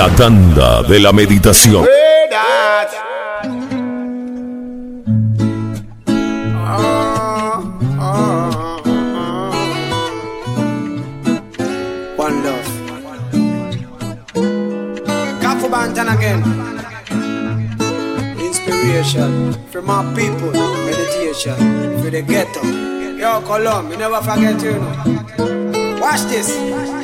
[0.00, 1.84] La tanda de la meditación.
[16.08, 16.42] Again.
[18.40, 20.50] Inspiration for my people.
[20.86, 21.56] Meditation
[22.00, 22.62] for the ghetto.
[23.18, 26.00] Yo, Colum, you never forget you know.
[26.00, 26.99] Watch this.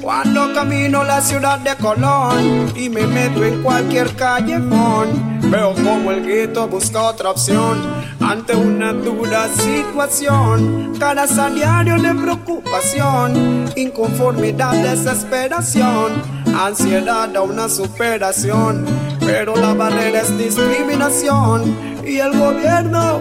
[0.00, 6.24] Cuando camino la ciudad de Colón y me meto en cualquier callejón, veo como el
[6.24, 7.78] gueto busca otra opción
[8.20, 10.94] ante una dura situación.
[10.98, 16.22] Cada diario de preocupación, inconformidad, desesperación,
[16.58, 18.86] ansiedad a una superación.
[19.20, 23.20] Pero la barrera es discriminación y el gobierno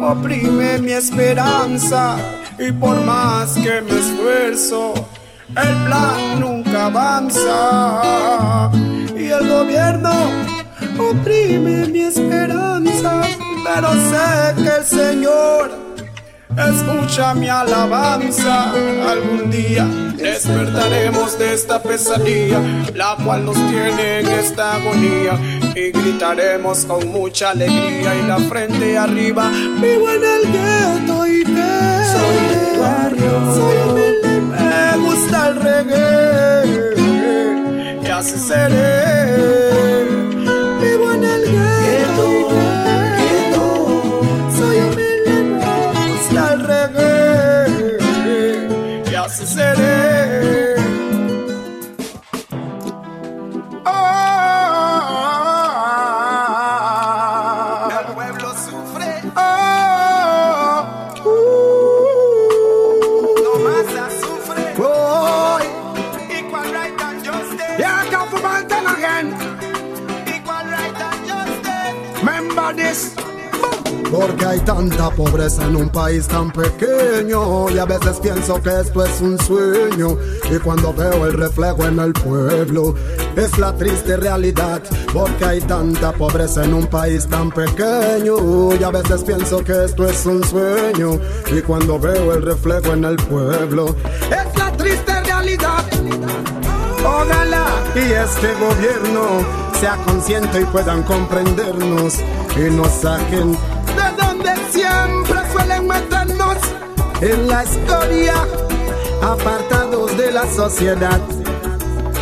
[0.00, 2.16] oprime mi esperanza.
[2.58, 4.94] Y por más que me esfuerzo,
[5.56, 8.70] el plan nunca avanza
[9.16, 10.10] y el gobierno
[10.98, 13.22] oprime mi esperanza,
[13.64, 15.70] pero sé que el Señor
[16.56, 18.72] escucha mi alabanza.
[19.08, 22.60] Algún día despertaremos de esta pesadilla,
[22.94, 25.38] la cual nos tiene en esta agonía,
[25.74, 29.50] y gritaremos con mucha alegría y la frente arriba.
[29.80, 33.85] Vivo en el gueto y que soy de barrio, soy
[35.16, 36.94] gusta el reggae
[38.02, 40.05] y así seré.
[74.10, 79.04] Porque hay tanta pobreza en un país tan pequeño y a veces pienso que esto
[79.04, 80.16] es un sueño
[80.50, 82.94] y cuando veo el reflejo en el pueblo
[83.36, 84.80] es la triste realidad
[85.12, 90.08] porque hay tanta pobreza en un país tan pequeño y a veces pienso que esto
[90.08, 91.18] es un sueño
[91.52, 93.96] y cuando veo el reflejo en el pueblo
[94.30, 95.84] es la triste realidad.
[97.04, 102.20] Ojalá y este gobierno sea consciente y puedan comprendernos
[102.58, 106.56] y nos saquen de donde siempre suelen meternos
[107.20, 108.34] en la escoria,
[109.22, 111.20] apartados de la sociedad,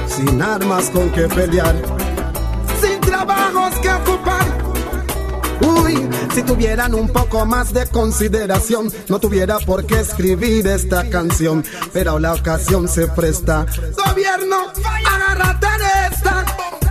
[0.07, 1.75] sin armas con que pelear,
[2.81, 4.45] sin trabajos que ocupar.
[5.61, 11.65] Uy, si tuvieran un poco más de consideración, no tuviera por qué escribir esta canción,
[11.93, 13.67] pero la ocasión se presta.
[13.97, 15.54] Gobierno, esta.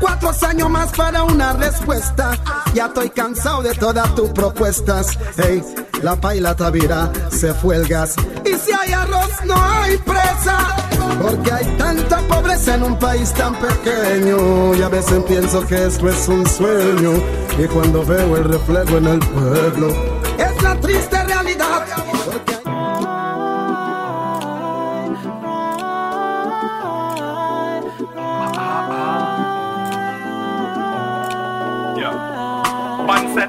[0.04, 2.38] Cuatro años más para una respuesta.
[2.74, 5.18] Ya estoy cansado de todas tus propuestas.
[5.38, 5.64] Hey,
[6.02, 8.16] la paila tavira, se fue el gas.
[8.44, 10.76] Y si hay arroz, no hay presa.
[11.22, 14.76] Porque hay tanta pobreza en un país tan pequeño.
[14.76, 17.14] Y a veces pienso que esto es un sueño.
[17.58, 20.13] Y cuando veo el reflejo en el pueblo,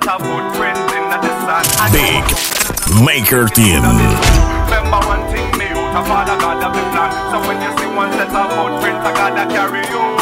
[0.05, 1.65] Set of in the sun.
[1.91, 2.25] Big
[3.03, 3.81] Maker Team.
[3.81, 7.11] Remember one thing, me of Father God the plan.
[7.33, 10.14] So when you see one set of footprints, I gotta carry you.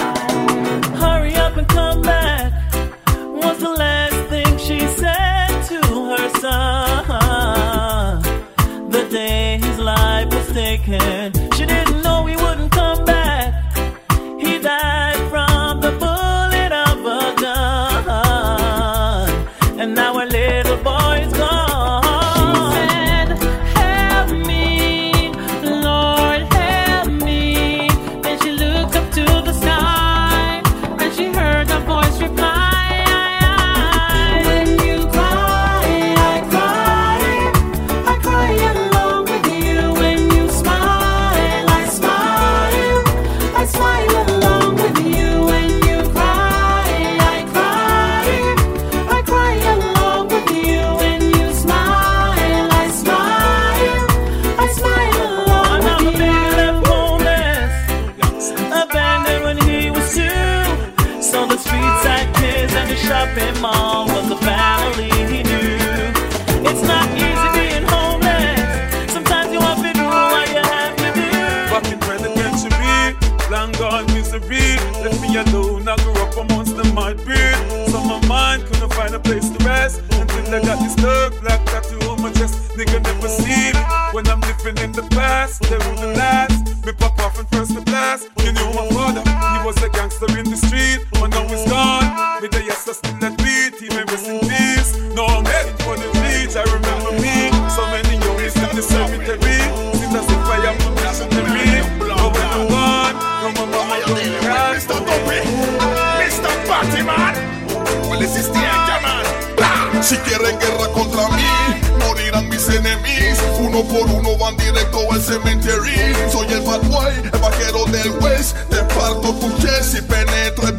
[112.92, 113.38] Enemigos.
[113.58, 116.30] Uno por uno van directo al cementerio.
[116.30, 118.56] Soy el bad boy, el vaquero del West.
[118.70, 120.76] Te parto tu chest y penetro el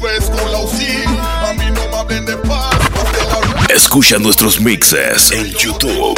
[0.00, 1.04] vest con la UCI.
[1.06, 2.74] A mí no me hablen de paz,
[3.68, 6.14] la Escucha nuestros mixes en YouTube.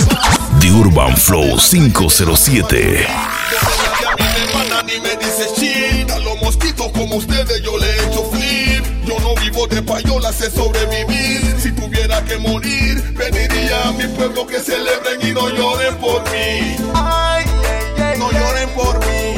[0.60, 3.06] The Urban Flow 507.
[3.06, 7.92] a mí me mandan y me dice shit A los mosquitos como ustedes yo le
[7.94, 13.35] echo flip Yo no vivo de payola, sé sobrevivir Si tuviera que morir, a
[13.96, 16.76] mi pueblo que celebren y no lloren por mí.
[18.18, 19.35] No lloren por mí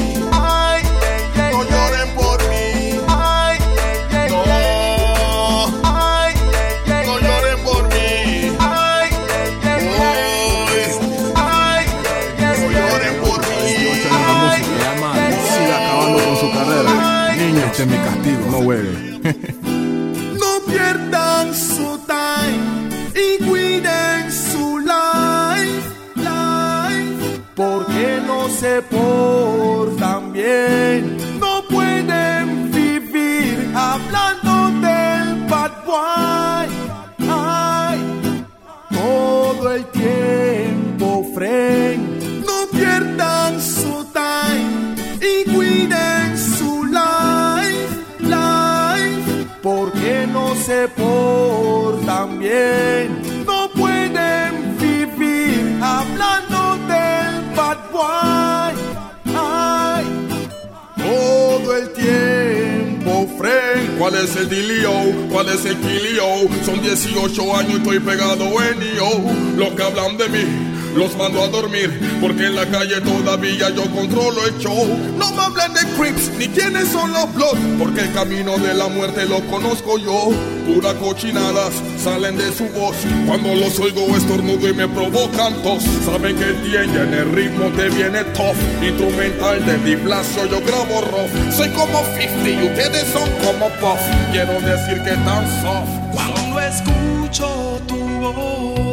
[64.25, 64.91] es el dilio?
[65.31, 66.25] ¿Cuál es kilio?
[66.65, 69.23] Son 18 años y estoy pegado en yo.
[69.57, 70.78] Los que hablan de mí.
[70.95, 74.87] Los mando a dormir, porque en la calle todavía yo controlo el show.
[75.17, 78.89] No me hablen de Crips, ni quiénes son los Bloods, porque el camino de la
[78.89, 80.31] muerte lo conozco yo.
[80.67, 82.97] Pura cochinadas salen de su voz.
[83.27, 85.83] Cuando los oigo estornudo y me provocan tos.
[86.05, 88.57] Saben que entienden, el ritmo te viene tough.
[88.83, 91.53] Instrumental de Di Blasio, yo grabo rough.
[91.57, 94.01] Soy como 50 y ustedes son como Puff.
[94.33, 95.89] Quiero decir que tan soft.
[96.13, 98.88] Cuando escucho tu voz,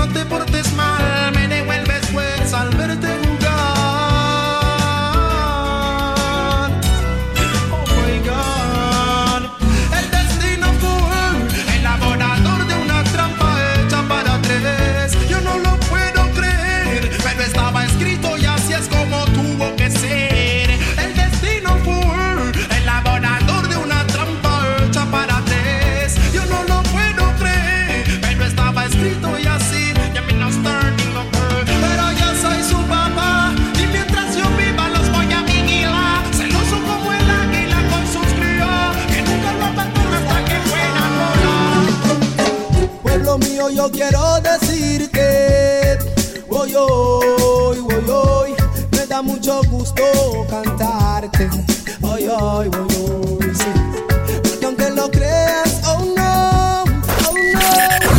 [0.00, 1.09] no te portes mal.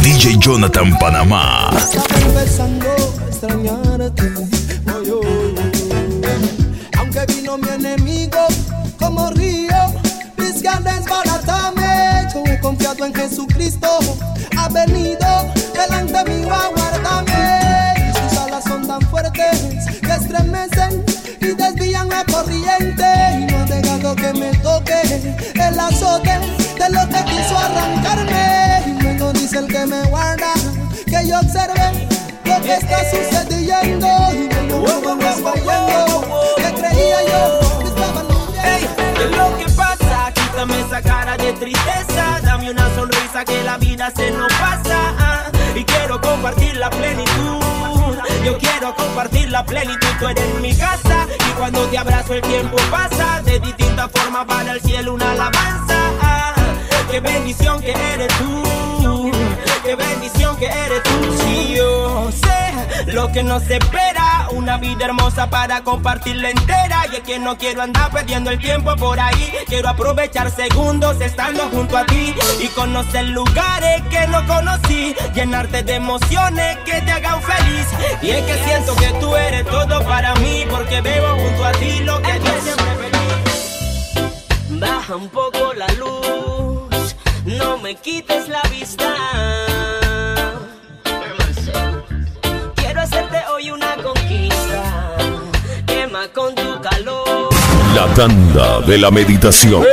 [0.02, 1.70] DJ Jonathan Panamá.
[3.28, 4.34] extrañarte.
[6.98, 8.40] Aunque vino mi enemigo
[8.98, 9.76] como río,
[10.38, 13.88] visca desbaratame, yo he confiado en Jesucristo,
[14.58, 18.14] ha venido delante mío a guardarme.
[18.14, 21.06] Sus alas son tan fuertes que estremecen
[21.42, 23.06] y desvían la corriente
[23.40, 25.02] y no ha dejado que me toque
[25.54, 26.40] el azote
[26.80, 28.51] de lo que quiso arrancarme
[29.52, 30.54] es el que me guarda.
[31.06, 32.08] Que yo observe
[32.46, 34.08] lo que está sucediendo.
[34.34, 36.54] Y me me fallando.
[36.58, 38.24] Que creía yo que estaba
[38.64, 40.32] hey, ¿Qué es lo que pasa?
[40.34, 42.40] Quítame esa cara de tristeza.
[42.44, 45.16] Dame una sonrisa que la vida se nos pasa.
[45.20, 45.44] Ah,
[45.76, 47.60] y quiero compartir la plenitud.
[48.46, 52.76] Yo quiero compartir la plenitud, tú eres mi casa Y cuando te abrazo el tiempo
[52.90, 56.54] pasa De distintas formas para el cielo una alabanza ah,
[57.12, 58.71] Qué bendición que eres tú
[59.92, 61.38] qué bendición que eres tú.
[61.44, 67.06] Si yo sé lo que nos espera, una vida hermosa para compartirla entera.
[67.12, 69.52] Y es que no quiero andar perdiendo el tiempo por ahí.
[69.68, 75.16] Quiero aprovechar segundos estando junto a ti y conocer lugares que no conocí.
[75.34, 77.88] Llenarte de emociones que te hagan feliz.
[78.22, 82.00] Y es que siento que tú eres todo para mí porque veo junto a ti
[82.04, 84.80] lo que yo siempre pedí.
[84.80, 89.61] Baja un poco la luz, no me quites la vista.
[97.96, 99.84] La tanda de la meditación.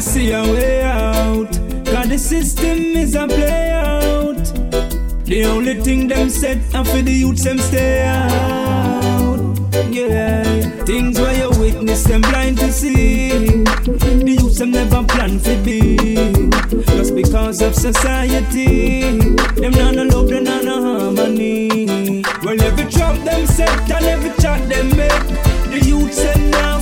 [0.00, 1.52] Me see a way out.
[1.84, 4.42] Cause the system is a play out.
[5.26, 9.58] The only thing them said and for the youths them stay out.
[9.90, 10.42] Yeah,
[10.86, 13.28] things where you witness them blind to see.
[13.28, 16.14] The youths them never plan for be.
[16.96, 19.18] Just because of society,
[19.60, 22.22] them not no love, them not no harmony.
[22.42, 25.26] Well, every trap them set and every chat them make,
[25.68, 26.78] the youths them now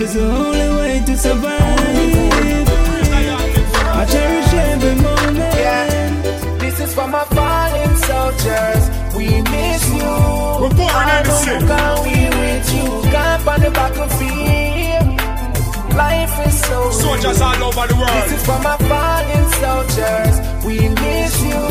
[0.00, 1.60] love is the only way to survive.
[3.92, 6.60] I cherish every moment.
[6.60, 8.90] This is for my fallen soldiers.
[9.16, 10.12] We miss you.
[10.60, 13.10] We're born I know you can we with you.
[13.10, 15.20] Camp on the battlefield.
[15.96, 17.48] Life is so Soldiers real.
[17.48, 18.24] all over the world.
[18.24, 20.34] This is for my fallen soldiers.
[20.64, 21.62] We miss you.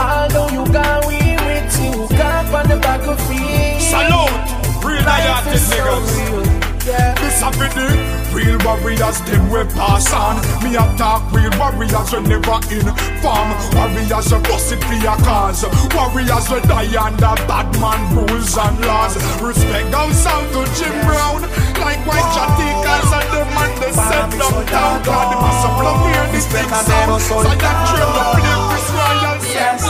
[0.00, 1.92] Although you can we with you.
[2.16, 3.82] Camp on the battlefield.
[3.92, 6.46] Salute, real Life is so niggas.
[6.46, 6.61] real.
[6.84, 7.14] Yeah.
[7.14, 7.88] This a the
[8.34, 10.36] real warriors, them we pass on.
[10.64, 12.86] Me attack real warriors, we never in
[13.22, 13.54] farm.
[13.78, 15.62] Warriors, we bust it for your cause.
[15.94, 19.14] Warriors, we die under bad man rules and laws.
[19.40, 21.42] Respect down sound to Jim Brown.
[21.78, 25.02] Like white Jaticas and the man they set them down.
[25.06, 27.22] God, the mass of love here, this big sound.
[27.22, 29.82] So that train the play this royal Yes.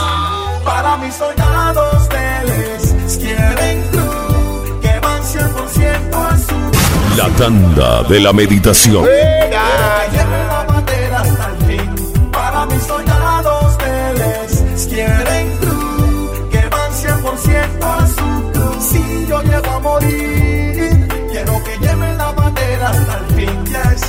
[0.63, 4.07] Para mis soldados teles quieren tú
[4.81, 6.32] que van 100% a su
[7.17, 9.05] La tanda de la meditación.
[12.31, 15.59] Para mis soldados teles quieren
[16.49, 18.83] que van 100% a su cruz.
[18.83, 23.65] Si yo llego a morir, quiero que lleven la bandera hasta el fin.
[23.65, 24.01] Yes.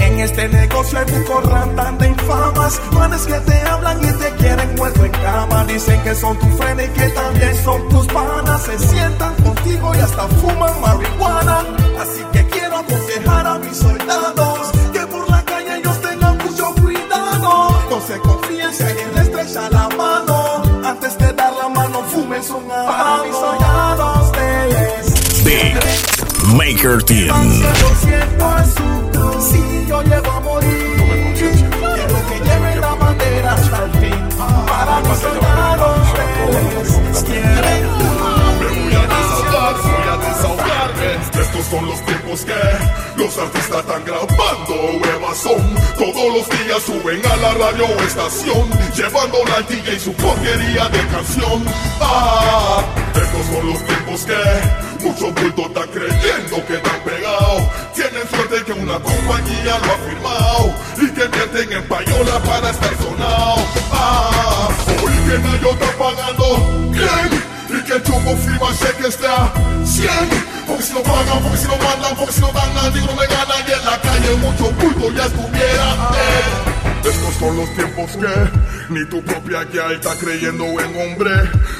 [0.00, 4.74] En este negocio hay muchos ratas de infamas, manes que te hablan y te quieren
[4.74, 5.43] muerto en cama.
[5.66, 8.62] Dicen que son tu frente y que también son tus panas.
[8.62, 11.58] Se sientan contigo y hasta fuman marihuana.
[12.00, 17.80] Así que quiero aconsejar a mis soldados que por la calle ellos tengan mucho cuidado.
[17.90, 20.62] No se confíen si alguien les estrecha la mano.
[20.84, 24.64] Antes de dar la mano, fumen son Para mis soldados de
[25.44, 27.62] Big Maker Team.
[29.40, 30.93] Si yo llego a morir.
[41.34, 42.54] Estos son los tiempos que
[43.16, 45.42] los artistas están grabando huevas.
[45.42, 51.06] Todos los días suben a la radio estación, llevando la DJ y su porquería de
[51.08, 51.64] canción.
[52.00, 52.82] Ah,
[53.14, 57.62] estos son los tiempos que muchos bultos están creyendo que están pegados.
[57.94, 62.96] Tienen suerte que una compañía lo ha firmado y que meten en payola para estar
[62.96, 63.56] sonado.
[63.92, 64.53] Ah,
[65.26, 69.52] que nadie está pagando bien y que el chumbo firma cheque está
[69.84, 73.14] 100 porque si no pagan, porque si no mandan, porque si no dan nadie no
[73.14, 73.54] me gana.
[73.66, 76.10] Y en la calle mucho bulto ya estuviera.
[76.14, 77.08] Eh.
[77.08, 81.30] Estos son los tiempos que ni tu propia guía está creyendo en hombre.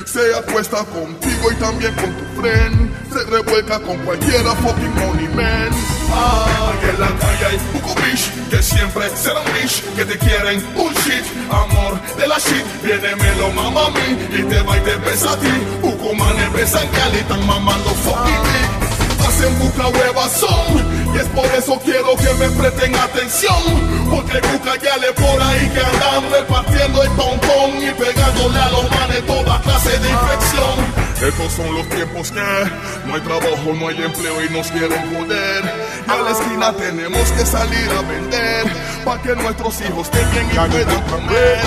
[0.05, 5.71] Se acuesta contigo y también con tu friend Se revuelca con cualquiera fucking money man.
[6.11, 7.95] Ah, en la calle hay poco
[8.51, 13.53] Que siempre serán bitch Que te quieren bullshit Amor de la shit Viene me lo
[13.53, 15.47] mama a mí Y te va y te besa a ti.
[15.81, 18.85] Poco manes besan Cali Están mamando fucking dick
[19.29, 24.11] hacen buca huevas son Y es por eso quiero que me presten atención.
[24.11, 28.91] Porque buca ya le por ahí que andan repartiendo el tontón Y pegándole a los
[28.91, 30.84] manes toda clase de infección
[31.29, 32.41] estos son los tiempos que
[33.07, 35.65] no hay trabajo, no hay empleo y nos quieren joder.
[36.07, 38.67] Y a la esquina tenemos que salir a vender
[39.05, 41.59] para que nuestros hijos tengan y puedan comer.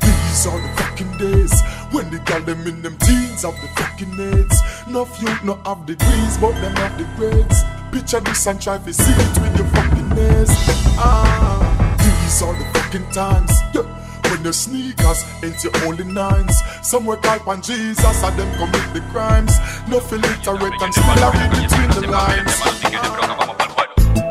[0.00, 4.18] These are the fucking days when the girl them in them teens have the fucking
[4.18, 4.62] AIDS.
[4.88, 7.64] No youth no have degrees, but them have the grades.
[7.90, 10.50] Picture this and try to see it with your fucking eyes.
[10.98, 13.52] Ah, these are the fucking times.
[13.72, 14.03] Yeah.
[14.44, 16.54] Your sneakers ain't your only nines.
[16.82, 19.56] Somewhere type on Jesus and them commit the crimes.
[19.88, 22.52] No illiterate and still I read between the lines.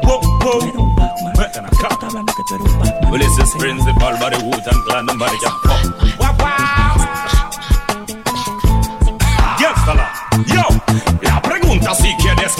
[0.06, 0.93] Whoa, whoa.
[3.10, 5.82] Well, this is principal by the Wu-Tang Clan, nobody can fuck.
[6.19, 6.93] Wow, wow.
[9.60, 10.08] Yes, fella.
[10.45, 10.62] Yo,
[11.23, 11.95] la pregunta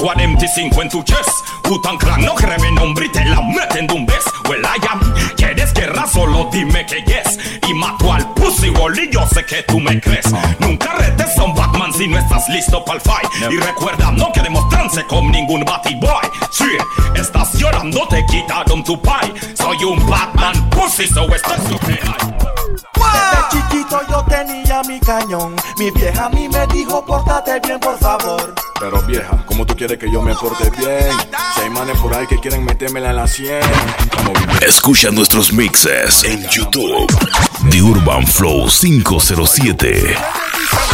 [0.04, 1.30] si quieres 45 en tu chest.
[1.70, 4.30] Wu-Tang Clan no cree nombre y te la meten de un beso.
[4.50, 5.00] Well, I am.
[5.38, 6.06] ¿Quieres guerra?
[6.08, 7.40] Solo dime que yes.
[7.68, 10.26] Y mato al pussy wall y yo sé que tú me crees.
[10.60, 13.52] Nunca retes a un Batman si no estás listo para el fight.
[13.52, 16.28] Y recuerda, no queremos trance con ningún Batty Boy.
[16.52, 16.70] Sí,
[17.16, 19.34] estás llorando, te quitaron tu pie.
[19.56, 22.63] Soy un Batman pussy, so esto es lo que hay.
[22.74, 25.56] Desde chiquito yo tenía mi cañón.
[25.78, 28.54] Mi vieja a mí me dijo, pórtate bien, por favor.
[28.80, 31.12] Pero vieja, ¿cómo tú quieres que yo me porte bien?
[31.56, 33.62] Si hay manes por ahí que quieren metérmela en la 100.
[34.66, 37.08] Escucha nuestros mixes en YouTube.
[37.70, 40.16] The Urban Flow 507.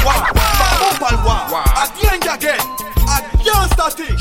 [0.03, 1.63] Vamos pa'l guau.
[1.75, 2.59] Again, again.
[3.07, 4.17] Again, static.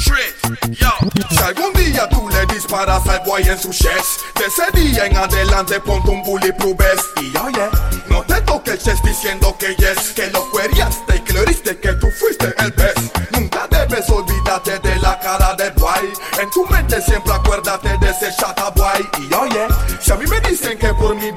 [0.71, 0.91] Yo.
[1.31, 5.17] Si algún día tú le disparas al boy en su chest, de ese día en
[5.17, 7.01] adelante ponte un bulletproof vest.
[7.23, 7.67] Y oye,
[8.09, 12.09] no te toques el diciendo que yes, que lo queríaste y que lo que tú
[12.11, 12.99] fuiste el best.
[13.31, 16.13] Nunca debes olvidarte de la cara del boy.
[16.43, 19.09] En tu mente siempre acuérdate de ese chata boy.
[19.19, 19.67] Y oye,
[20.01, 21.31] si a mí me dicen que por mí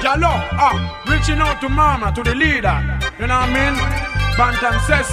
[0.00, 2.72] Hey yo, Jalo, ah, reaching out to mama, to the leader.
[3.18, 3.76] You know what I mean?
[4.36, 5.12] Bantam says.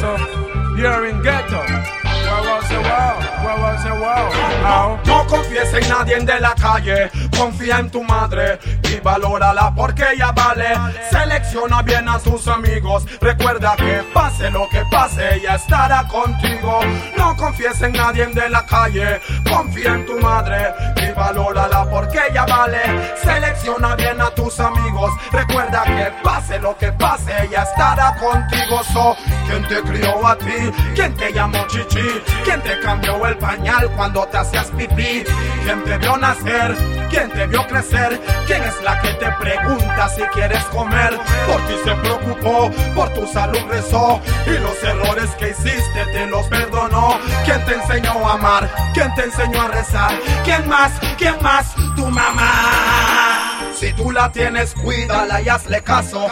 [0.78, 1.60] You're in ghetto.
[1.60, 3.19] Where was the wow?
[3.43, 4.30] Where was the wow?
[4.63, 5.00] Ow.
[5.06, 10.32] No confíes en nadie de la calle, confía en tu madre y valórala porque ella
[10.32, 10.67] vale.
[11.10, 13.06] Selecciona bien a sus amigos.
[13.21, 16.80] Recuerda que pase lo que pase, ella estará contigo.
[17.17, 19.21] No confíes en nadie de la calle.
[19.50, 22.82] Confía en tu madre y valórala porque ella vale.
[23.23, 25.12] Selecciona bien a tus amigos.
[25.32, 28.84] Recuerda que pase lo que pase, ella estará contigo.
[28.93, 29.15] So,
[29.47, 30.71] ¿quién te crió a ti?
[30.95, 32.21] ¿Quién te llamó chichi?
[32.43, 35.23] ¿Quién te cambió el pañal cuando te hacías pipí?
[35.63, 36.76] ¿Quién te vio nacer?
[37.10, 38.19] ¿Quién te vio crecer?
[38.45, 41.17] ¿Quién es la que te pregunta si quieres comer?
[41.45, 46.47] Por ti se preocupó, por tu salud rezó y los errores que hiciste te los
[46.47, 47.19] perdonó.
[47.45, 48.69] ¿Quién te enseñó a amar?
[48.93, 50.11] ¿Quién te enseñó a rezar?
[50.43, 50.91] ¿Quién más?
[51.17, 51.73] ¿Quién más?
[51.95, 53.47] Tu mamá.
[53.79, 56.27] Si tú la tienes, cuídala y hazle caso.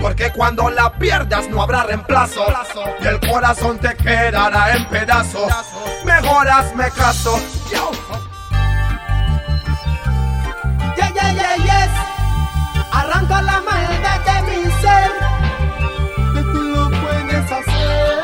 [0.00, 2.44] Porque cuando la pierdas no habrá reemplazo.
[3.00, 5.50] Y el corazón te quedará en pedazos.
[6.04, 7.40] Mejor hazme caso.
[7.72, 7.90] Yo.
[12.92, 15.10] Arranca la maldad de mi ser.
[16.34, 18.18] Que tú lo puedes hacer.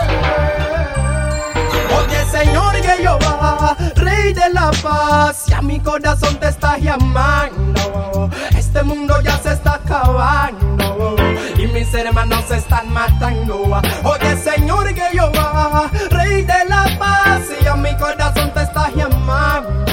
[1.98, 8.30] Oye, Señor Jehová, Rey de la paz, y a mi corazón te está llamando.
[8.56, 11.16] Este mundo ya se está acabando
[11.58, 13.80] y mis hermanos se están matando.
[14.04, 19.85] Oye, Señor Jehová, Rey de la paz, y a mi corazón te está llamando.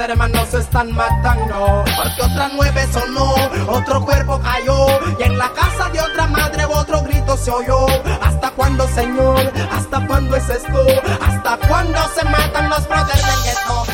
[0.00, 1.84] Hermanos están matando.
[1.84, 3.34] Porque otra nueve sonó,
[3.68, 4.86] otro cuerpo cayó
[5.18, 7.86] y en la casa de otra madre otro grito se oyó.
[8.22, 9.52] ¿Hasta cuándo, Señor?
[9.70, 10.84] ¿Hasta cuándo es esto?
[11.20, 13.84] ¿Hasta cuándo se matan los brothers del gueto?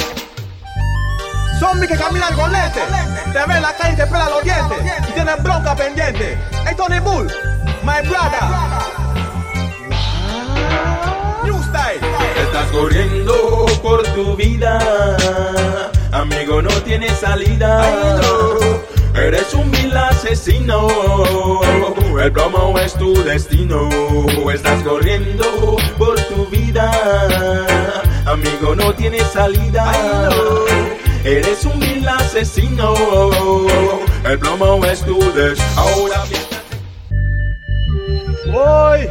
[1.59, 2.83] Zombie que camina al golete,
[3.33, 6.39] te ve en la calle y te pela los dientes y tienes bronca pendiente.
[6.67, 7.27] Hey Tony Bull,
[7.83, 8.97] my brother.
[11.67, 12.01] Style.
[12.37, 14.79] Estás corriendo por tu vida,
[16.13, 17.83] amigo, no tienes salida.
[19.15, 20.89] Eres un vil asesino,
[22.23, 23.89] el plomo es tu destino.
[24.53, 26.91] Estás corriendo por tu vida,
[28.27, 29.91] amigo, no tienes salida.
[31.25, 32.95] Eres un vil asesino,
[34.25, 35.67] el plomo es tu destino.
[35.77, 36.25] Ahora
[38.53, 39.09] voy,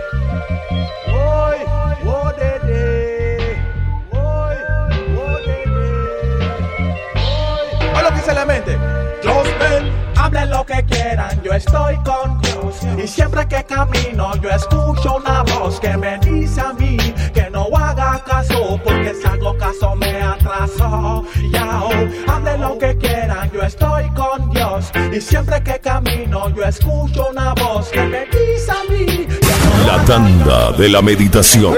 [11.15, 13.03] quieran, yo estoy con Dios.
[13.03, 16.97] Y siempre que camino, yo escucho una voz que me dice a mí
[17.33, 21.25] que no haga caso, porque si hago caso me atraso.
[21.51, 21.89] Yao,
[22.27, 24.91] hablen lo que quieran, yo estoy con Dios.
[25.13, 29.27] Y siempre que camino, yo escucho una voz que me dice a mí
[29.85, 31.75] La tanda de la meditación.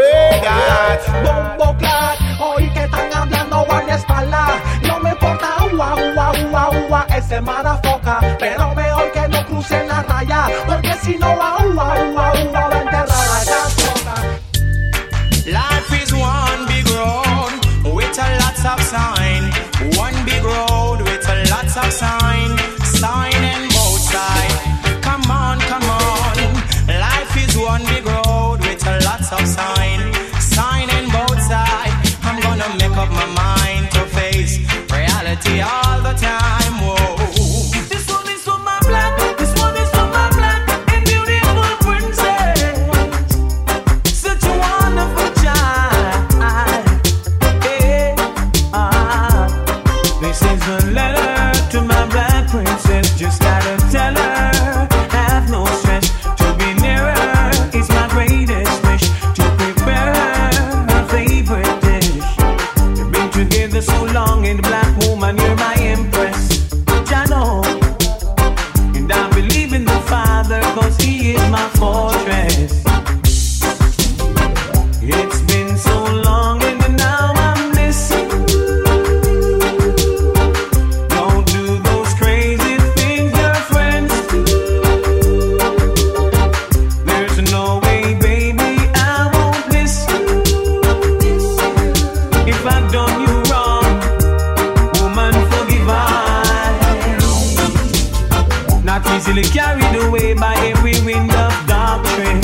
[98.97, 102.41] Not easily carried away by every wind of doctrine.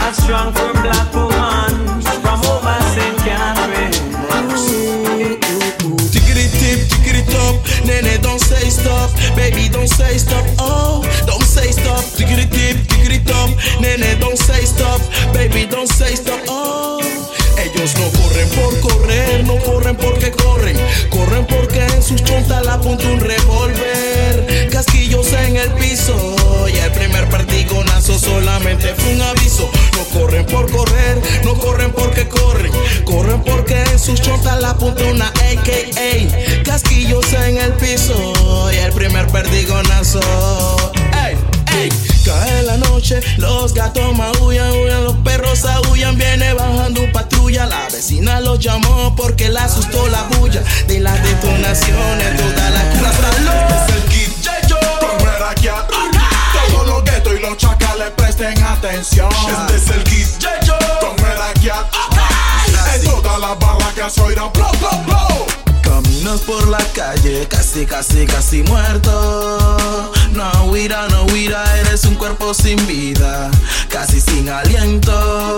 [0.00, 3.18] A strong for black woman from over St.
[3.28, 3.92] Catherine.
[6.08, 11.70] Tickety tip, tickety top, nene, don't say stop, baby, don't say stop, oh, don't say
[11.70, 13.50] stop, tickety tip, tickety top,
[13.82, 15.02] nene, don't say stop,
[15.34, 17.17] baby, don't say stop, oh.
[17.96, 20.76] No corren por correr, no corren porque corren.
[21.10, 24.68] Corren porque en sus chontas la apunta un revólver.
[24.70, 26.36] Casquillos en el piso.
[26.72, 29.70] Y el primer perdigonazo solamente fue un aviso.
[29.96, 32.72] No corren por correr, no corren porque corren.
[33.04, 36.62] Corren porque en sus chontas la apunta una AKA.
[36.64, 38.70] Casquillos en el piso.
[38.72, 40.20] Y el primer perdigonazo.
[41.24, 41.36] ¡Ey!
[41.80, 42.07] ¡Ey!
[42.28, 47.64] Cae la noche, los gatos maullan, huyan, los perros aullan, viene bajando patrulla.
[47.64, 53.30] La vecina los llamó porque la asustó la bulla de las detonaciones, toda la casa.
[53.86, 55.86] Es el Merakia
[56.52, 61.76] Todos los guetos y los chacales presten atención Este es el kit Yeyo Con Merakia
[62.94, 68.62] En todas las barracas oirán blow, blow, blow Caminos por la calle, casi, casi, casi
[68.62, 70.12] muerto.
[70.32, 73.50] No huira, no huira, eres un cuerpo sin vida,
[73.88, 75.56] casi sin aliento.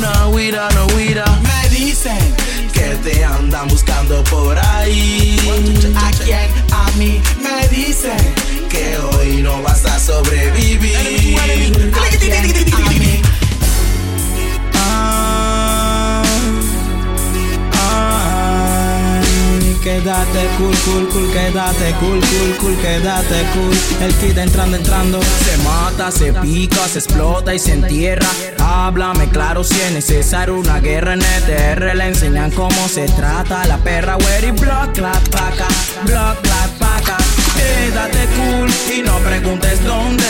[0.00, 1.24] No huira, no huira.
[1.42, 2.18] Me dicen
[2.72, 5.36] que te andan buscando por ahí.
[5.96, 6.48] ¿A quién?
[6.70, 7.20] A mí.
[7.42, 8.34] Me dicen
[8.68, 11.36] que hoy no vas a sobrevivir.
[11.36, 12.72] ¿A quién?
[12.72, 13.19] A mí.
[19.82, 23.74] Quédate cool, cool, cool, quédate cool, cool, cool, quédate cool.
[24.02, 25.20] El kid entrando, entrando.
[25.22, 28.28] Se mata, se pica, se explota y se entierra.
[28.58, 31.96] Háblame claro si es necesario una guerra en ETR.
[31.96, 35.66] Le enseñan cómo se trata la perra, y block, clap, paca,
[36.04, 37.16] block, clap, paca.
[37.56, 40.24] Quédate cool y no preguntes dónde.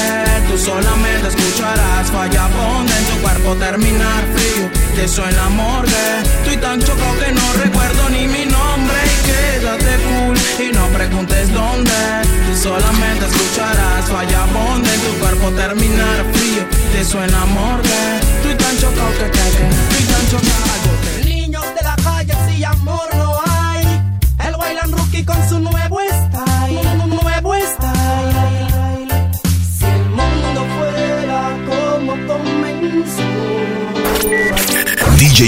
[0.49, 4.80] Tú solamente escucharás falla en tu cuerpo terminar frío.
[4.95, 6.23] Te en la.
[6.41, 8.99] Estoy tan chocado que no recuerdo ni mi nombre.
[9.07, 11.91] Y quédate cool y no preguntes dónde.
[12.47, 16.65] Tú solamente escucharás falla bonde en tu cuerpo terminar frío.
[16.93, 18.19] Te suena morgue.
[18.37, 19.69] Estoy tan chocado que que que.
[19.69, 20.89] Estoy tan chocado.
[21.25, 23.85] Niños de la calle, si amor no hay.
[24.47, 26.01] El bailan rookie con su nuevo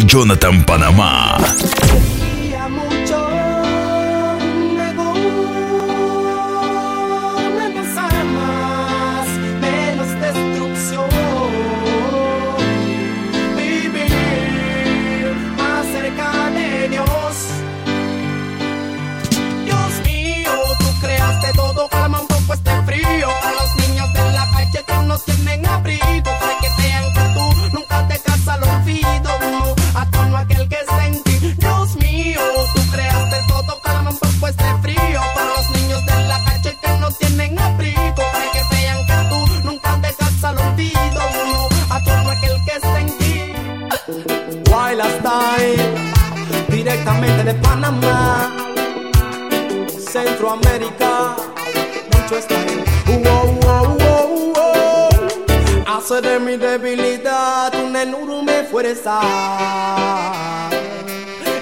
[0.01, 1.37] Jonathan Panamá.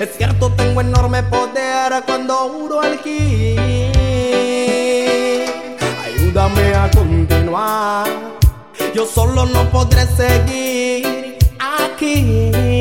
[0.00, 2.98] Es cierto, tengo enorme poder cuando uro al.
[6.04, 8.08] Ayúdame a continuar.
[8.92, 12.79] Yo solo no podré seguir aquí.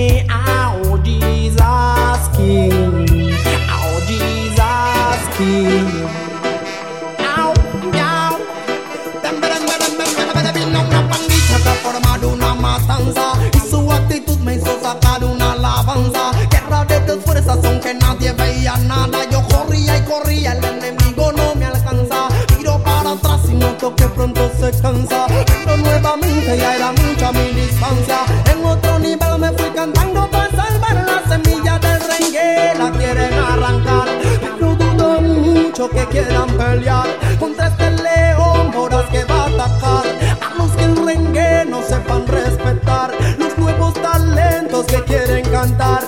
[20.09, 22.27] Corría el enemigo no me alcanza.
[22.57, 25.27] Miro para atrás y noto que pronto se cansa.
[25.27, 28.19] Pero nuevamente ya era mucha mi distancia.
[28.51, 34.07] En otro nivel me fui cantando para salvar la semilla del rengue La quieren arrancar.
[34.41, 37.07] Pero dudo mucho que quieran pelear.
[37.39, 40.05] Contra este león voraz que va a atacar.
[40.41, 43.11] A los que el rengue no sepan respetar.
[43.37, 45.98] Los nuevos talentos que quieren cantar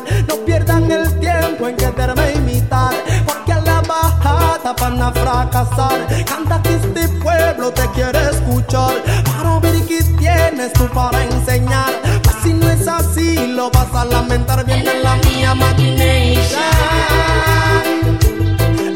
[4.72, 6.26] bajada van a fracasar.
[6.26, 9.02] Canta que este pueblo te quiere escuchar.
[9.24, 11.94] Para ver qué tienes tú para enseñar.
[12.24, 14.66] Pues si no es así lo vas a lamentar.
[14.66, 16.62] Bien en la mía maquination.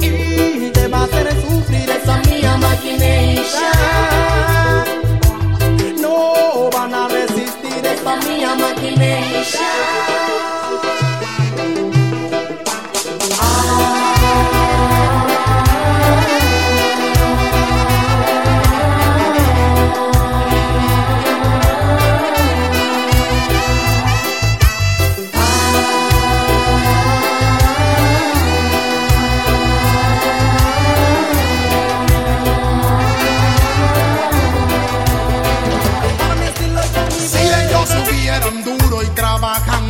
[0.01, 3.61] Y te va a hacer sufrir esa mía maquination.
[6.01, 10.24] No van a resistir esta mía maquination.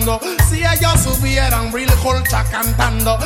[0.06, 0.35] no.
[2.52, 3.18] cantando.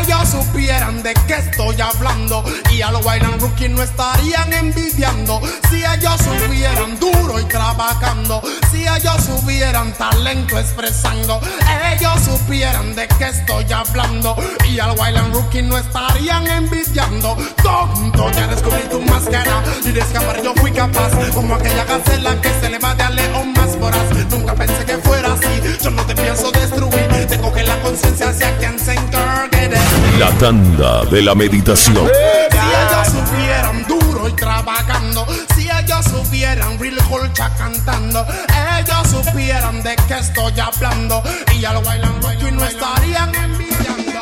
[0.00, 2.44] Ellos supieran de qué estoy hablando.
[2.72, 5.40] Y a los Wine and Rookie no estarían envidiando.
[5.70, 8.42] Si ellos supieran duro y trabajando.
[8.72, 11.40] Si ellos supieran talento expresando.
[11.92, 14.36] Ellos supieran de qué estoy hablando.
[14.68, 17.36] Y al Wine and Rookie no estarían envidiando.
[17.62, 19.62] Tonto, ya descubrí tu máscara.
[19.84, 21.10] Y de escapar yo fui capaz.
[21.32, 24.10] Como aquella cancela que se le va de a león más voraz.
[24.30, 25.78] Nunca pensé que fuera así.
[25.82, 26.63] Yo no te pienso de
[30.18, 32.08] la tanda de la meditación.
[32.50, 38.26] Si ellos supieran duro y trabajando, si ellos supieran real culture cantando,
[38.78, 41.22] ellos supieran de qué estoy hablando
[41.54, 44.20] y ya lo bailan, y no estarían envidiando.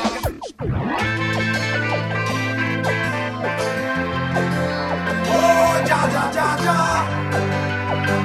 [5.35, 7.33] Oh, ya, ya, ya, ya.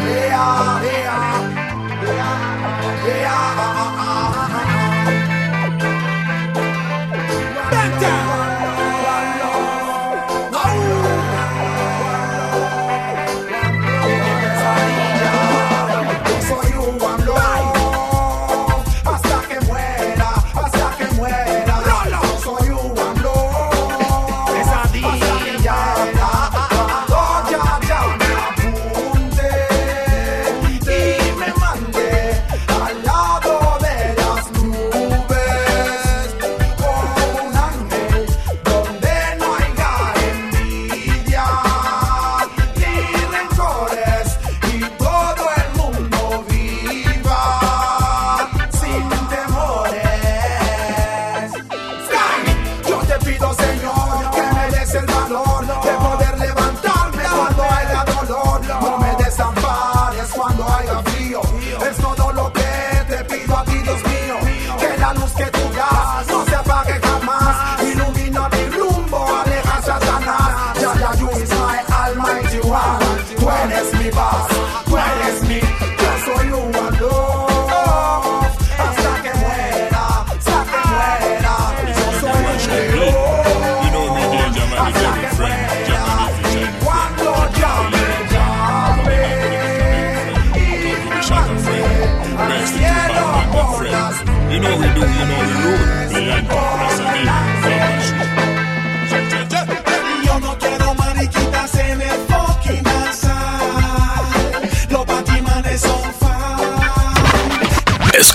[0.07, 0.96] Yeah, yeah.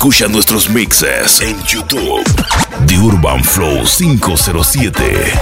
[0.03, 2.25] Escucha nuestros mixes en YouTube
[2.89, 5.33] de Urban Flow 507.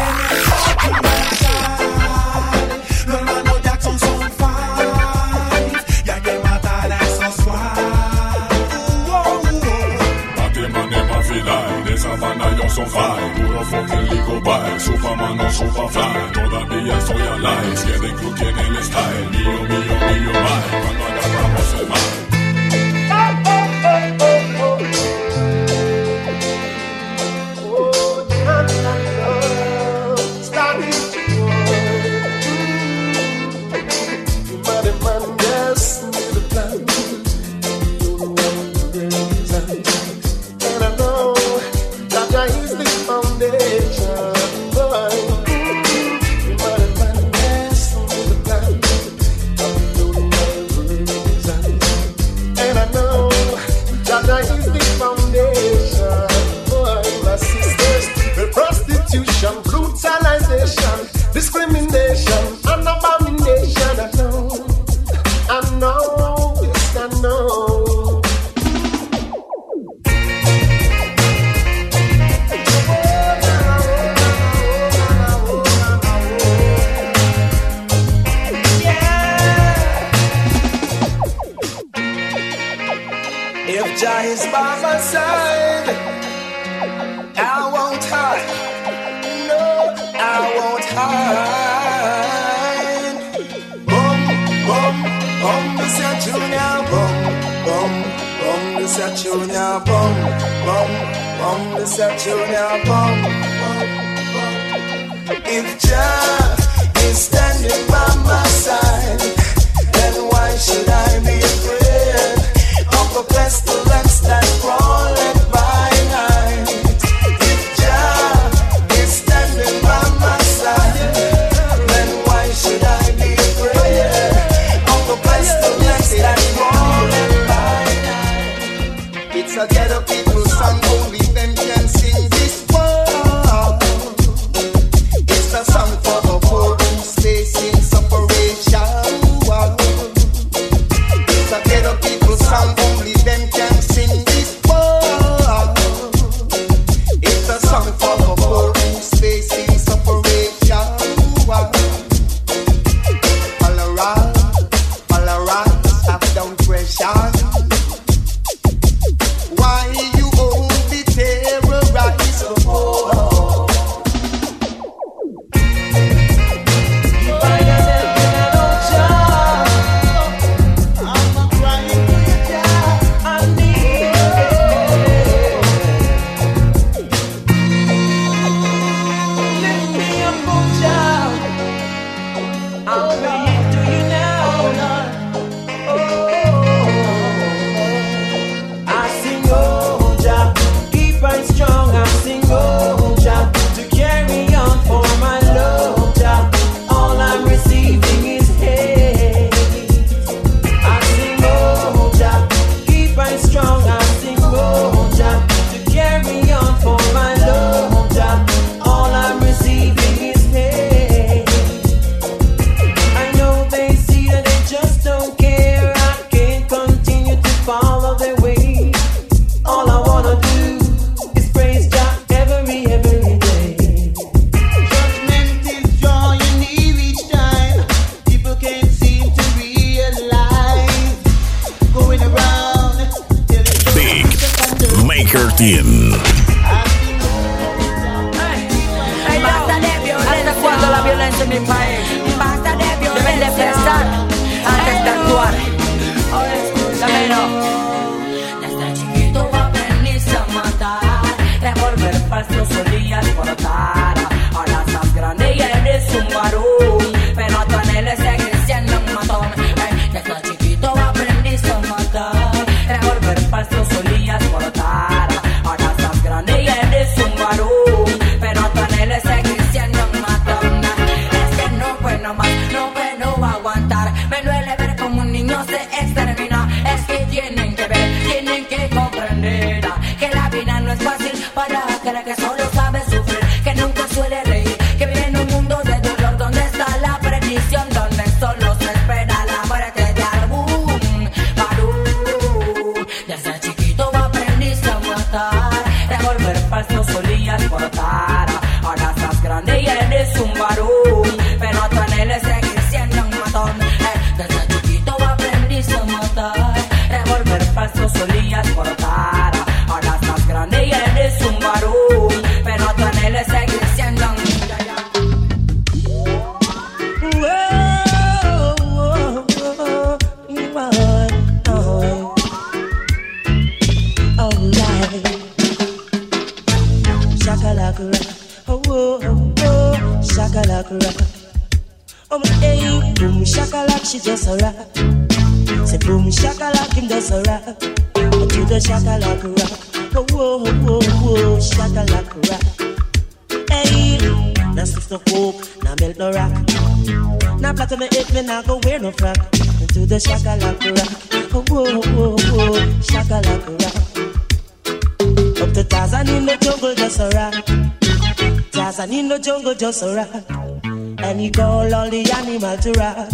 [359.90, 360.44] Just a rock.
[360.84, 363.28] And he call all the animal to rock.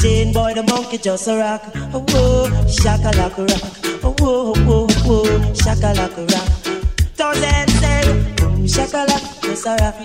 [0.00, 1.62] Jane boy, the monkey, just a rock.
[1.92, 3.64] Oh, whoa, shakalaka rock.
[4.02, 6.48] Oh, whoa, whoa, whoa, shakalaka rock.
[7.18, 8.02] Thousand say,
[8.36, 9.96] boom, shakalaka, just a rock.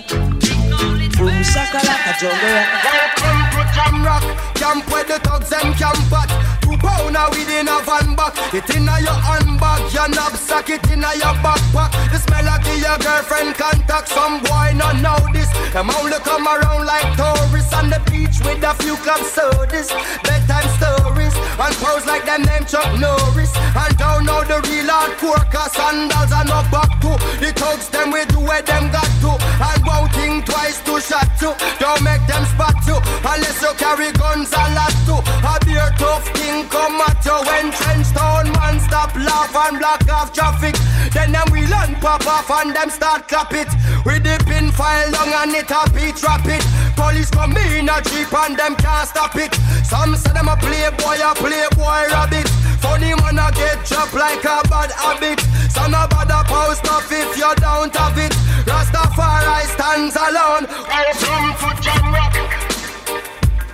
[1.16, 2.68] Boom, shakalaka, jungle rock.
[2.84, 4.24] Welcome to Jam Rock,
[4.54, 6.30] camp where the thugs and camp at.
[6.62, 8.36] Two pounder within a van back.
[8.52, 11.90] It inna your handbag, your knapsack, it inna your backpack.
[12.12, 14.08] The smell of your girlfriend contact.
[14.08, 15.17] Some boy not know
[15.78, 19.86] Them only come around like tourists on the beach with a few club sodas,
[20.26, 23.54] bedtime stories, and pose like them name Chuck Norris.
[23.54, 27.14] And don't know the real hardcore, cause sandals are not back to.
[27.38, 29.38] The thugs them we do where them got to.
[29.38, 31.54] And won't think twice to shot you.
[31.78, 35.22] Don't make them spot you unless you carry guns a lot too.
[35.46, 38.50] A beer tough king come at you when trench man
[38.98, 40.74] stop laugh and block off traffic.
[41.12, 43.68] Then them wheel and pop off and them start clap it.
[44.04, 46.62] With the pin file down and it a beat rapid.
[46.98, 49.54] Police come in a jeep and them can't stop it.
[49.86, 52.48] Some say them a playboy, a playboy rabbit.
[52.82, 55.38] Funny man a get dropped like a bad habit.
[55.70, 58.34] Some a bad a post off if you don't have it.
[58.66, 60.66] Rastafari stands alone.
[60.90, 62.34] I Welcome to Jam Rock.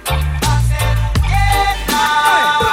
[0.07, 2.63] I said, Bienvenido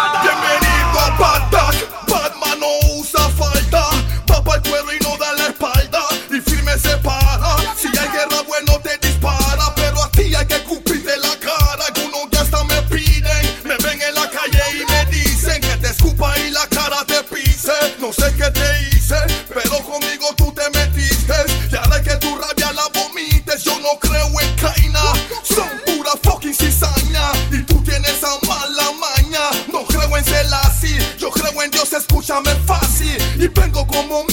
[17.99, 19.15] no sé qué te hice,
[19.47, 21.33] pero conmigo tú te metiste,
[21.71, 25.01] y ahora que tu rabia la vomites, yo no creo en Kaina,
[25.43, 31.29] son pura fucking cizaña, y tú tienes esa mala maña, no creo en Selassie, yo
[31.29, 34.23] creo en Dios, escúchame fácil, y vengo como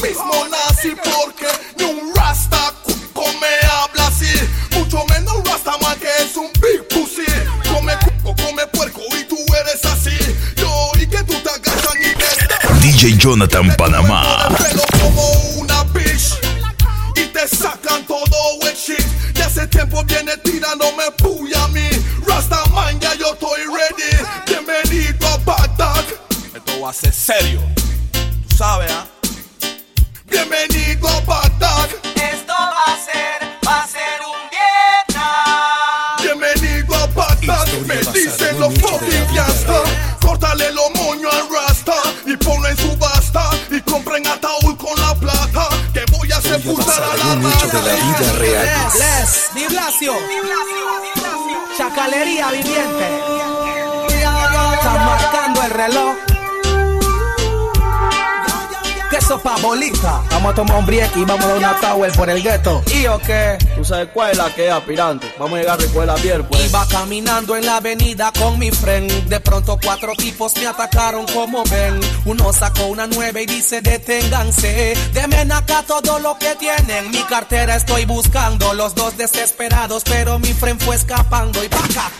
[12.98, 14.48] DJ Jonathan Panamá.
[15.00, 15.30] como
[15.60, 16.34] una bitch
[17.14, 18.98] y te sacan todo el shit.
[19.34, 21.88] De hace tiempo viene tirándome puya a mí.
[22.26, 24.16] Rastaman, ya yo estoy ready.
[24.48, 26.04] Bienvenido a Bagdad.
[26.52, 27.67] Esto va a ser serio.
[59.28, 60.22] Sopa bolita.
[60.30, 62.82] Vamos a tomar un break y vamos a dar una tower por el gueto.
[62.94, 63.58] ¿Y o qué?
[63.76, 65.30] ¿Tú sabes cuál es la que es aspirante?
[65.38, 66.66] Vamos a llegar a escuela bien, pues.
[66.66, 69.28] Iba caminando en la avenida con mi friend.
[69.28, 72.00] De pronto cuatro tipos me atacaron como ven.
[72.24, 74.96] Uno sacó una nueve y dice deténganse.
[75.12, 77.10] Demen acá todo lo que tienen.
[77.10, 78.72] Mi cartera estoy buscando.
[78.72, 81.62] Los dos desesperados, pero mi friend fue escapando.
[81.62, 82.10] Y paca,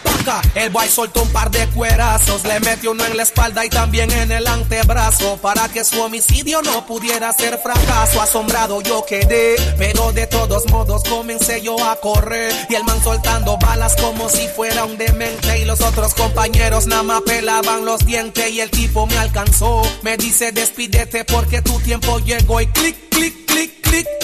[0.54, 2.44] El boy soltó un par de cuerazos.
[2.44, 5.38] Le metió uno en la espalda y también en el antebrazo.
[5.38, 8.20] Para que su homicidio no pudiera ser fracaso.
[8.20, 9.56] Asombrado yo quedé.
[9.78, 12.52] Pero de todos modos comencé yo a correr.
[12.68, 15.60] Y el man soltando balas como si fuera un demente.
[15.60, 18.50] Y los otros compañeros nada más pelaban los dientes.
[18.50, 19.82] Y el tipo me alcanzó.
[20.02, 22.60] Me dice despídete porque tu tiempo llegó.
[22.60, 23.77] Y clic, clic, clic,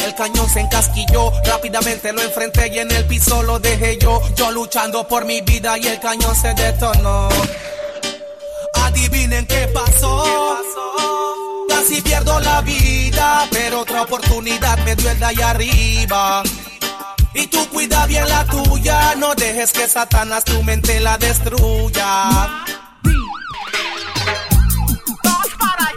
[0.05, 1.33] El cañón se encasquilló.
[1.45, 4.21] Rápidamente lo enfrenté y en el piso lo dejé yo.
[4.37, 7.29] Yo luchando por mi vida y el cañón se detonó.
[8.75, 10.59] Adivinen qué pasó.
[11.69, 16.43] Casi pierdo la vida, pero otra oportunidad me dio el de allá arriba.
[17.35, 22.31] Y tú cuida bien la tuya, no dejes que Satanás tu mente la destruya.
[25.59, 25.93] Para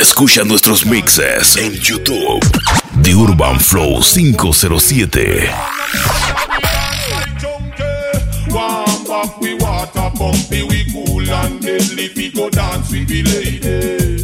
[0.00, 2.40] Escucha nuestros mixes en YouTube.
[3.02, 5.50] The Urban Flow 507.
[8.50, 12.10] Warm back, we water bumpy, we cool and deadly.
[12.16, 14.15] We go dance with the lady.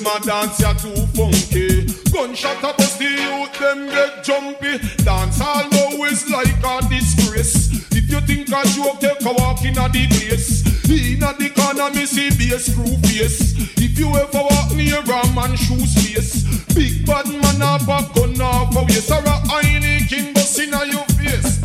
[0.00, 1.84] Them a dance ya too funky.
[2.10, 4.78] Gunshot a bust the youth, them get jumpy.
[5.04, 7.68] Dance all now is like a disgrace.
[7.92, 10.64] If you think a joke, take a walk in a the place.
[10.88, 13.52] In a the corner, me see a screw face.
[13.76, 18.40] If you ever walk near a man shoe space, big bad man a back on
[18.40, 21.60] off a waist or a Heineken bust in a your face.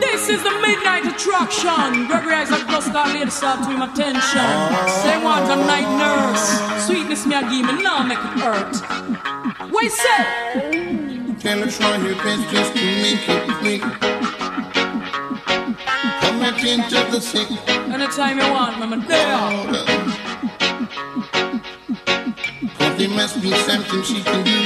[0.00, 2.06] This is the midnight attraction.
[2.06, 4.50] Gregory Isaac just got laid start to him attention.
[5.02, 6.86] Say want a night nurse.
[6.86, 8.74] Sweetness me a give me, now make it hurt.
[9.80, 10.24] You say?
[11.40, 13.82] Can you try your best just to make it quick?
[16.20, 17.50] Come and into the sick.
[17.68, 19.38] Anytime you want, mama, there.
[22.76, 24.60] Cause there must be something she can do.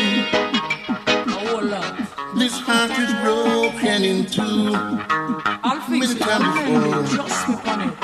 [1.46, 5.53] Oh love This heart is broken in two
[5.99, 7.03] many times before.
[7.16, 7.95] Just on it.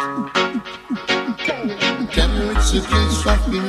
[2.12, 3.61] Tell me which is case of the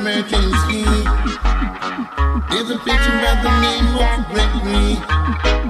[2.50, 5.61] There's a picture by the name of Britney.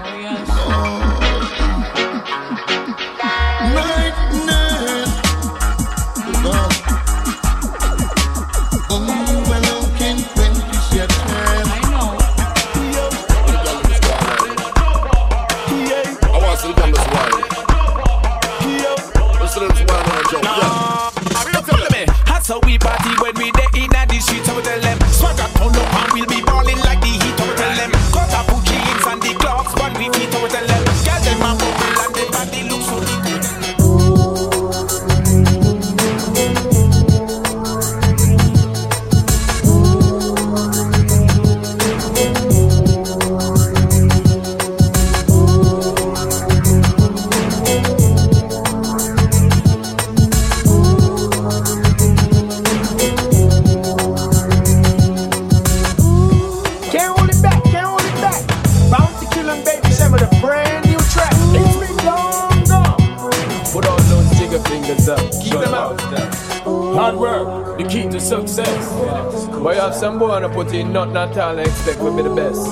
[70.92, 72.66] Nothing at all and expect we be the best.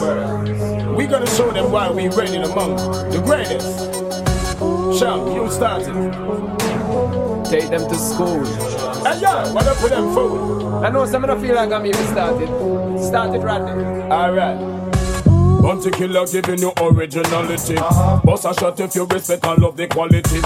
[0.96, 2.76] We gonna show them why we reigning among
[3.10, 3.88] the greatest.
[5.00, 5.94] Champ, you started.
[7.48, 8.44] Take them to school.
[9.04, 10.84] Hey yo, what up with them food?
[10.84, 12.48] I know some of them feel like I'm even started.
[13.02, 14.12] Started right there.
[14.12, 14.89] Alright.
[15.70, 17.76] Bounty killer giving you originality.
[18.26, 20.42] Boss a shot if you respect and love the quality.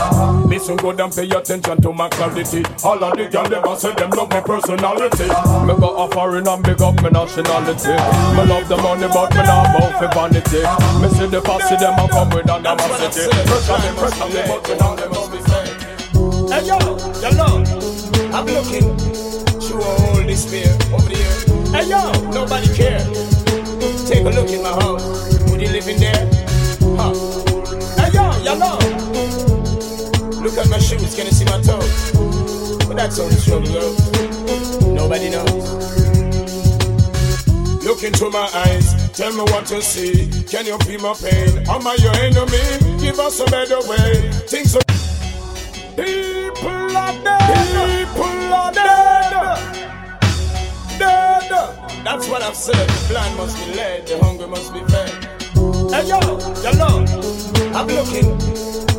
[0.52, 2.62] Listen good and pay attention to my clarity.
[2.84, 5.24] All of the girls never say them love my personality.
[5.64, 7.96] Me go a foreign and big up my nationality.
[8.36, 10.60] Me love the money but me not bout for vanity.
[11.00, 13.24] Me see the posse them a come with animosity.
[13.48, 15.72] Pressure me, pressure me, but me now them must be fake.
[16.52, 16.76] Hey yo,
[17.24, 17.64] you know,
[18.28, 18.92] I'm looking
[19.56, 21.32] through all this fear over here.
[21.72, 23.23] Hey yo, nobody care.
[24.06, 25.02] Take a look in my house.
[25.50, 26.28] Would you live in there?
[26.96, 27.12] Huh?
[27.96, 28.78] Hey yo, know.
[30.42, 32.12] Look at my shoes, can you see my toes?
[32.86, 34.94] But that's only struggle, girl.
[34.94, 35.94] Nobody knows.
[37.84, 40.30] Look into my eyes, tell me what you see.
[40.48, 41.66] Can you feel my pain?
[41.68, 43.00] Am I your enemy?
[43.00, 44.30] Give us a better way.
[44.48, 44.82] Things are.
[45.96, 47.73] People are dead.
[52.04, 52.86] That's what I've said.
[52.86, 55.08] The blind must be led, the hungry must be fed.
[55.88, 56.20] Hey yo,
[56.60, 57.00] you know,
[57.72, 58.36] I'm looking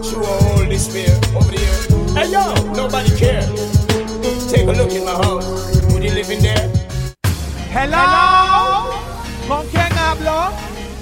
[0.02, 1.78] through all this fear over here.
[2.18, 2.42] Hey yo,
[2.74, 3.46] nobody care.
[4.50, 5.46] Take a look in my house.
[5.94, 6.68] Would you live in there?
[7.70, 8.90] Hello.
[9.48, 10.52] ¿Con quién hablo?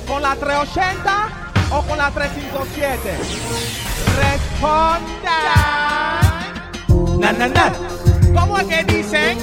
[0.05, 1.29] ¿Con la 380
[1.71, 3.17] o con la 357?
[4.19, 5.39] Responda.
[7.17, 7.71] Na, na, na.
[8.37, 9.37] ¿Cómo es que dicen?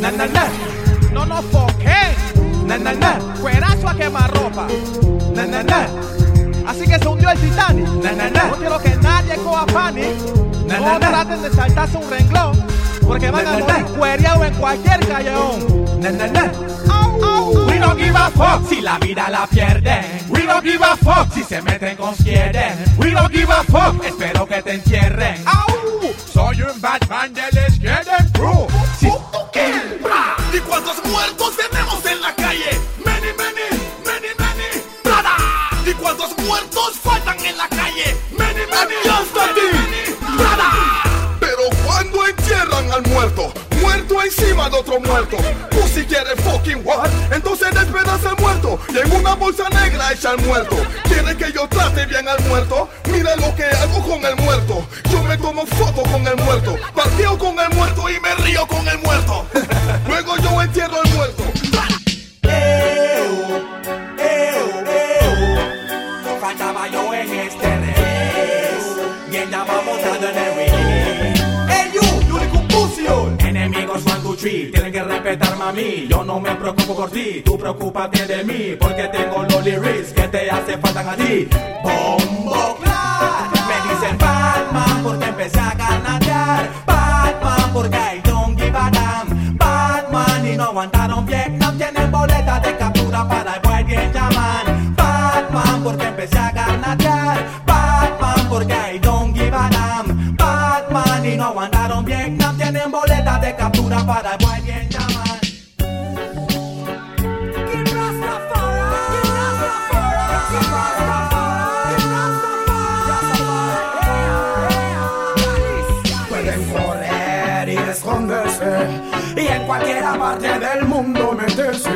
[0.00, 0.75] Na, na, na.
[1.16, 2.14] No nos foquen.
[2.66, 3.18] Na, na, na.
[3.40, 4.66] Cuerazo a quemar ropa.
[5.34, 5.86] Na, na, na.
[6.68, 7.88] Así que se hundió el Titanic.
[8.04, 8.44] Na, na, na.
[8.48, 10.14] No quiero que nadie coja panic.
[10.66, 12.66] Na, no traten de saltarse un renglón.
[13.06, 16.00] Porque van a morir cuereados en cualquier callejón.
[16.02, 16.52] Na, na, na.
[17.66, 20.04] We don't give a fuck si la vida la pierden.
[20.28, 22.76] We don't give a fuck si se meten con quieren.
[22.98, 25.42] We don't give a fuck, espero que te entierren.
[25.46, 28.66] Au, soy un Batman del Skeden Crew.
[28.68, 28.85] Si ¿Y
[30.76, 32.80] cuántos muertos tenemos en la calle?
[33.02, 33.66] Many, many,
[34.04, 34.82] many, many.
[35.02, 35.36] Prada.
[35.86, 38.16] ¿Y cuántos muertos faltan en la calle?
[38.36, 40.36] Many, many, many, many.
[40.36, 40.70] Prada.
[41.40, 45.38] Pero cuando entierran al muerto, muerto encima de otro muerto.
[45.70, 48.35] Tú si quieres fucking what, entonces despedaza al
[48.92, 50.76] y en una bolsa negra echa al muerto.
[51.04, 52.88] ¿Quiere que yo trate bien al muerto?
[53.10, 54.86] Mira lo que hago con el muerto.
[55.10, 58.86] Yo me tomo foto con el muerto, parteo con el muerto y me río con
[58.88, 59.46] el muerto.
[60.08, 61.42] Luego yo entierro al muerto.
[66.46, 69.30] faltaba yo en este res.
[69.30, 69.50] Bien
[74.46, 76.06] Tienen que respetarme a mí.
[76.08, 78.76] Yo no me preocupo por ti, tú preocúpate de mí.
[78.78, 81.48] Porque tengo los lyrics que te hace falta a ti.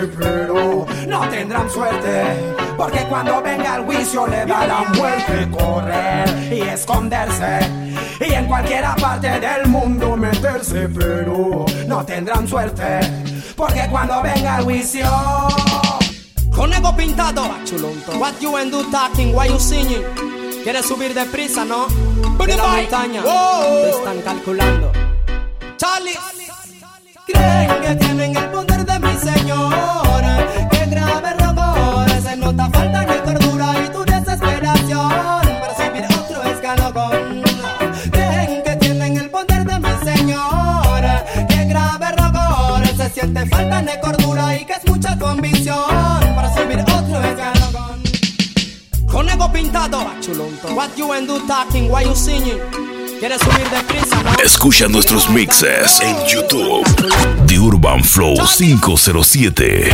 [0.08, 2.24] Pero no tendrán suerte.
[2.76, 5.48] Porque cuando venga el juicio le darán muerte.
[5.50, 7.80] Correr y esconderse
[8.20, 13.00] y en cualquier parte del mundo meterse, pero no tendrán suerte.
[13.56, 15.06] Porque cuando venga el juicio.
[16.54, 17.42] Conejo pintado.
[18.18, 20.04] What you and do talking, why you singing?
[20.62, 21.86] ¿Quieres subir de prisa, no?
[22.46, 23.22] De la montaña.
[23.22, 24.92] Te están calculando.
[25.76, 26.18] Charlie.
[27.26, 28.09] Creen que
[43.20, 45.78] se siente falta de cordura y que es mucha tu ambición.
[46.34, 48.02] Para subir otro escalón.
[49.06, 50.06] Conejo pintado.
[50.74, 52.58] What you and do talking, why you singing?
[53.18, 54.32] ¿Quieres subir de prisa, no?
[54.42, 56.86] Escucha nuestros mixes en YouTube.
[57.46, 59.90] The Urban Flow 507.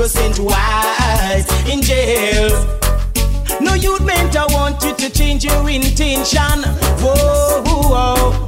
[0.00, 2.48] were wise in jail.
[3.60, 6.62] No youth mentor wanted to change your intention.
[7.02, 8.46] Whoa, whoa, whoa.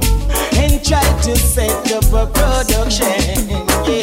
[0.55, 3.49] and try to set up a production.
[3.85, 4.02] Yeah.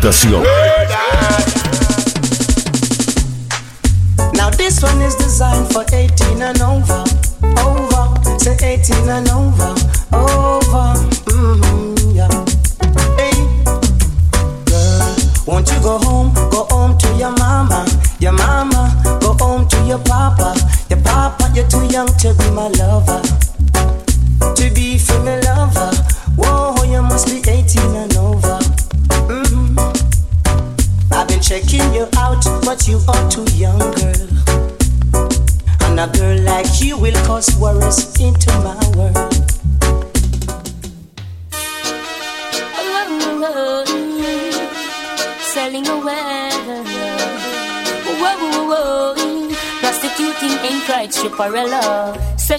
[0.00, 0.69] invitación.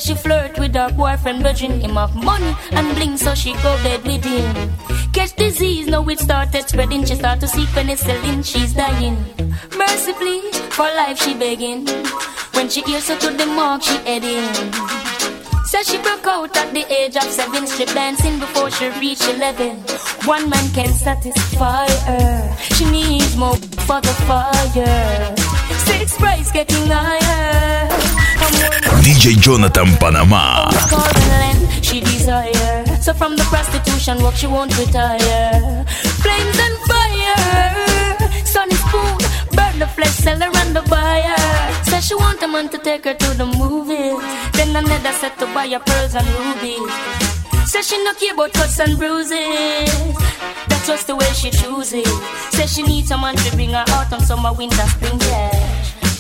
[0.02, 4.04] She flirt with her boyfriend, virgin him of money and bling, so she go bed
[4.04, 4.72] with him.
[5.14, 7.06] Catch disease, now it started spreading.
[7.06, 9.18] She start to see penicillin, she's dying.
[9.78, 10.42] Mercifully,
[10.72, 11.86] for life she begging.
[12.54, 14.50] When she hears her to the mark, she heading.
[15.66, 19.78] Says she broke out at the age of seven, strip dancing before she reached eleven.
[20.26, 22.58] One man can satisfy her.
[22.76, 25.36] She needs more for the fire.
[25.86, 28.01] Six price getting higher.
[29.02, 30.70] DJ Jonathan Panama.
[31.82, 32.86] She desire.
[33.02, 35.86] So from the prostitution work she won't retire.
[36.24, 38.46] Flames and fire.
[38.46, 39.18] Sunny spoon,
[39.56, 41.36] burn the flesh, sell her and the buyer.
[41.84, 44.20] Says she want a man to take her to the movies.
[44.54, 46.92] Then another set to buy her pearls and rubies.
[47.70, 49.90] Says she no care about cuts and bruises.
[50.68, 52.08] That's just the way she chooses.
[52.52, 55.71] Says she needs someone to bring her autumn, summer, winter, spring cash.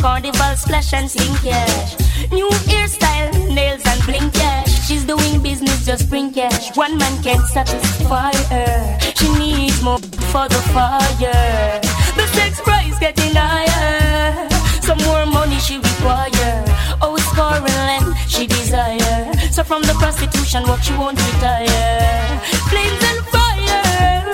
[0.01, 1.95] Carnival splash and sling cash.
[2.31, 4.87] New hairstyle, nails and bling cash.
[4.87, 6.75] She's doing business, just bring cash.
[6.75, 8.99] One man can't satisfy her.
[9.15, 9.99] She needs more
[10.33, 11.79] for the fire.
[12.17, 14.49] The sex price getting higher.
[14.81, 16.65] Some more money she require.
[16.99, 19.31] Oh, scoring land she desire.
[19.51, 22.41] So from the prostitution work she won't retire.
[22.71, 24.31] Flames and fire.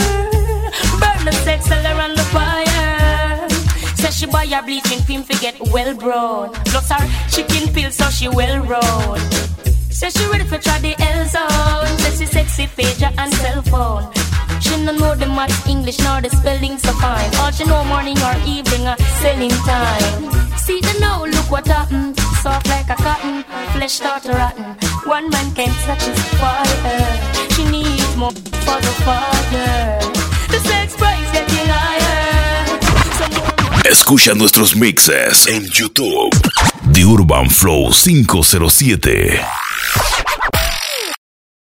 [1.01, 2.16] Burn the sex and.
[4.49, 6.53] Buy bleaching cream to get well brown.
[6.71, 9.19] Plus her chicken pills so she well rolled.
[9.91, 11.97] Says she ready for try the L zone.
[11.99, 14.07] Says she sexy pager and cell phone.
[14.61, 17.29] She no know the much English nor the spelling so fine.
[17.35, 20.31] All she know morning or evening or selling time.
[20.55, 22.15] See the now, look what happened.
[22.15, 23.43] Mm, soft like a cotton,
[23.73, 24.77] flesh start to rotten.
[25.03, 27.49] One man can't satisfy her.
[27.51, 29.99] She needs more for the fire.
[30.47, 32.06] The sex price getting higher.
[33.89, 36.29] Escucha nuestros mixes en YouTube.
[36.91, 39.39] The Urban Flow 507.